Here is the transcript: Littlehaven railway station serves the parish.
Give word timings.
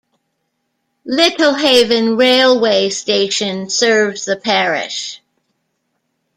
Littlehaven 1.05 2.17
railway 2.17 2.89
station 2.89 3.69
serves 3.69 4.25
the 4.25 4.35
parish. 4.35 5.21